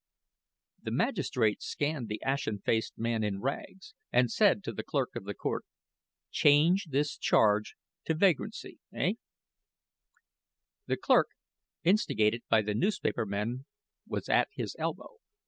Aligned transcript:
The 0.81 0.89
magistrate 0.89 1.61
scanned 1.61 2.07
the 2.07 2.23
ashen 2.23 2.57
faced 2.57 2.97
man 2.97 3.23
in 3.23 3.39
rags, 3.39 3.93
and 4.11 4.31
said 4.31 4.63
to 4.63 4.71
the 4.73 4.81
clerk 4.81 5.15
of 5.15 5.25
the 5.25 5.35
court: 5.35 5.63
"Change 6.31 6.85
this 6.85 7.15
charge 7.15 7.75
to 8.05 8.15
vagrancy 8.15 8.79
eh" 8.95 9.13
The 10.87 10.97
clerk, 10.97 11.27
instigated 11.83 12.41
by 12.49 12.63
the 12.63 12.73
newspaper 12.73 13.27
men, 13.27 13.65
was 14.07 14.27
at 14.27 14.49
his 14.53 14.75
elbow. 14.79 15.17